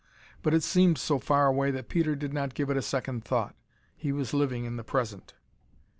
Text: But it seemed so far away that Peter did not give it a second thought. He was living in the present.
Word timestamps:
But 0.41 0.55
it 0.55 0.63
seemed 0.63 0.97
so 0.97 1.19
far 1.19 1.45
away 1.45 1.69
that 1.69 1.87
Peter 1.87 2.15
did 2.15 2.33
not 2.33 2.55
give 2.55 2.71
it 2.71 2.75
a 2.75 2.81
second 2.81 3.23
thought. 3.23 3.53
He 3.95 4.11
was 4.11 4.33
living 4.33 4.65
in 4.65 4.75
the 4.75 4.83
present. 4.83 5.35